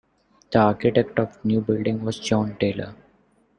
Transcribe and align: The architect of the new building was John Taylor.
The 0.51 0.57
architect 0.57 1.19
of 1.19 1.33
the 1.33 1.47
new 1.47 1.61
building 1.61 2.03
was 2.03 2.17
John 2.17 2.57
Taylor. 2.59 2.95